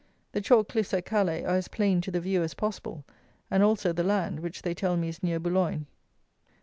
The 0.31 0.41
chalk 0.41 0.69
cliffs 0.69 0.95
at 0.95 1.05
Calais 1.05 1.43
are 1.45 1.55
as 1.57 1.67
plain 1.67 2.01
to 2.01 2.09
the 2.09 2.19
view 2.19 2.41
as 2.41 2.55
possible, 2.55 3.05
and 3.51 3.61
also 3.61 3.93
the 3.93 4.03
land, 4.03 4.39
which 4.39 4.63
they 4.63 4.73
tell 4.73 4.97
me 4.97 5.09
is 5.09 5.21
near 5.21 5.39
Boulogne. 5.39 5.85